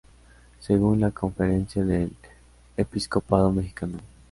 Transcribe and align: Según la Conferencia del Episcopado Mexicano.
Según 0.59 0.99
la 0.99 1.11
Conferencia 1.11 1.85
del 1.85 2.11
Episcopado 2.75 3.51
Mexicano. 3.51 3.99